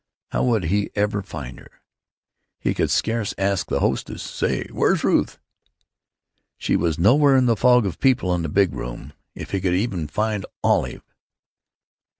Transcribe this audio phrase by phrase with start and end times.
[0.31, 1.69] How would he ever find her?
[2.59, 5.37] He could scarce ask the hostess, "Say, where's Ruth?"
[6.57, 9.13] She was nowhere in the fog of people in the big room....
[9.35, 9.77] If he could
[10.09, 11.03] find even Olive....